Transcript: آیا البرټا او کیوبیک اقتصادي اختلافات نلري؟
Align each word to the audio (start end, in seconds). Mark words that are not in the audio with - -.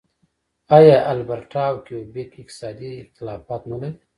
آیا 0.77 0.97
البرټا 1.11 1.63
او 1.71 1.77
کیوبیک 1.85 2.31
اقتصادي 2.41 2.89
اختلافات 3.03 3.61
نلري؟ 3.69 3.91